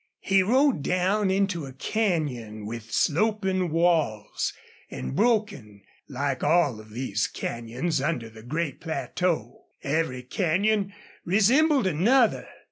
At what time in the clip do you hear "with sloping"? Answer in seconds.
2.65-3.69